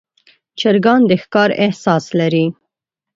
[0.59, 2.45] چرګان د ښکار احساس لري.